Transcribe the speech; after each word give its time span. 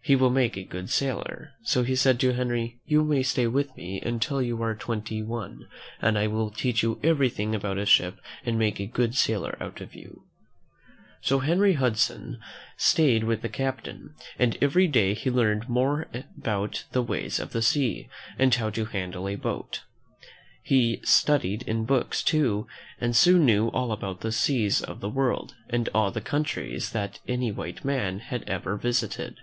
He 0.00 0.16
will 0.16 0.30
make 0.30 0.56
a 0.56 0.62
good 0.64 0.88
sailor." 0.88 1.50
So 1.64 1.82
he 1.82 1.94
said 1.94 2.18
to 2.20 2.32
Henry, 2.32 2.80
"You 2.86 3.22
stay 3.22 3.46
with 3.46 3.76
me 3.76 4.00
until 4.00 4.40
you 4.40 4.62
are 4.62 4.74
twenty 4.74 5.20
one, 5.22 5.68
and 6.00 6.16
I 6.18 6.26
will 6.28 6.50
teach 6.50 6.82
you 6.82 6.98
everything 7.04 7.54
about 7.54 7.76
a 7.76 7.84
ship 7.84 8.18
and 8.42 8.58
make 8.58 8.80
a 8.80 8.86
good 8.86 9.14
sailor 9.14 9.58
out 9.60 9.82
of 9.82 9.94
you 9.94 10.22
»i 10.24 10.90
So 11.20 11.40
Henry 11.40 11.74
Hudson 11.74 12.40
stayed 12.78 13.24
with 13.24 13.42
the 13.42 13.50
captain, 13.50 14.14
and 14.38 14.56
every 14.62 14.86
day 14.86 15.12
he 15.12 15.28
learned 15.30 15.68
more 15.68 16.08
about 16.14 16.84
the 16.92 17.02
ways 17.02 17.38
of 17.38 17.52
the 17.52 17.60
sea 17.60 18.08
and 18.38 18.54
how 18.54 18.70
to 18.70 18.86
handle 18.86 19.28
a 19.28 19.34
boat. 19.34 19.82
He 20.62 21.02
studied 21.04 21.64
in 21.64 21.84
books, 21.84 22.22
too, 22.22 22.66
and 22.98 23.14
soon 23.14 23.44
knew 23.44 23.68
all 23.72 23.92
about 23.92 24.22
the 24.22 24.32
seas 24.32 24.80
of 24.80 25.00
the 25.00 25.10
world, 25.10 25.54
and 25.68 25.86
all 25.92 26.10
the 26.10 26.22
countries 26.22 26.92
that 26.92 27.20
any 27.28 27.52
white 27.52 27.84
man 27.84 28.20
had 28.20 28.42
ever 28.48 28.78
visited. 28.78 29.36